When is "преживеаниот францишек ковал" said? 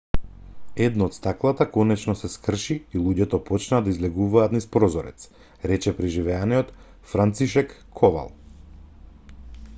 6.01-8.35